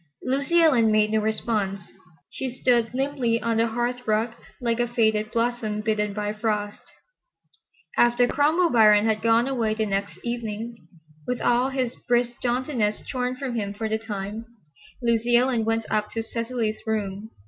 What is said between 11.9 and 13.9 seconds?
brisk jauntiness shorn from him for